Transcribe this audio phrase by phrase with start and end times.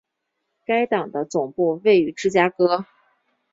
[0.65, 2.87] 该党的总部位于芝加哥。